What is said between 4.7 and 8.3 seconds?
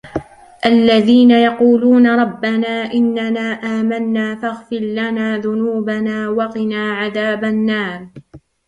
لَنَا ذُنُوبَنَا وَقِنَا عَذَابَ النَّارِ